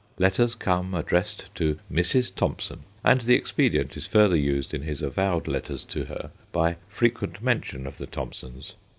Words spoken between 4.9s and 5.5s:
avowed